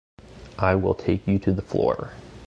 I 0.57 0.73
will 0.73 0.95
take 0.95 1.27
you 1.27 1.37
to 1.37 1.51
the 1.51 1.61
floor. 1.61 2.13